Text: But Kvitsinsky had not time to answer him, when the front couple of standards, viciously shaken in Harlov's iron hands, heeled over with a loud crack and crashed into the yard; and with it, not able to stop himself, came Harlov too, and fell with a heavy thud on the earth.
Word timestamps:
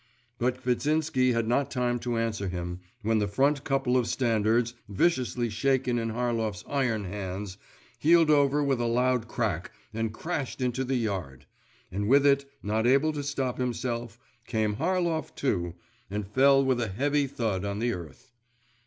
But 0.39 0.63
Kvitsinsky 0.63 1.31
had 1.33 1.47
not 1.47 1.69
time 1.69 1.99
to 1.99 2.17
answer 2.17 2.47
him, 2.47 2.79
when 3.03 3.19
the 3.19 3.27
front 3.27 3.63
couple 3.63 3.95
of 3.95 4.07
standards, 4.07 4.73
viciously 4.89 5.47
shaken 5.47 5.99
in 5.99 6.09
Harlov's 6.09 6.63
iron 6.67 7.03
hands, 7.03 7.59
heeled 7.99 8.31
over 8.31 8.63
with 8.63 8.81
a 8.81 8.87
loud 8.87 9.27
crack 9.27 9.71
and 9.93 10.11
crashed 10.11 10.59
into 10.59 10.83
the 10.83 10.95
yard; 10.95 11.45
and 11.91 12.07
with 12.07 12.25
it, 12.25 12.49
not 12.63 12.87
able 12.87 13.13
to 13.13 13.21
stop 13.21 13.59
himself, 13.59 14.17
came 14.47 14.77
Harlov 14.77 15.35
too, 15.35 15.75
and 16.09 16.27
fell 16.27 16.65
with 16.65 16.81
a 16.81 16.87
heavy 16.87 17.27
thud 17.27 17.63
on 17.63 17.77
the 17.77 17.93
earth. 17.93 18.31